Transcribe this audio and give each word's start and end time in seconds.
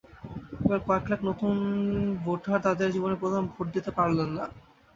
এবার 0.59 0.79
কয়েক 0.87 1.05
লাখ 1.09 1.19
নতুন 1.29 1.55
ভোটার 2.23 2.59
তাঁদের 2.65 2.93
জীবনের 2.95 3.21
প্রথম 3.21 3.43
ভোট 3.51 3.67
দিতে 3.75 3.91
পারলেন 3.97 4.29
না। 4.37 4.45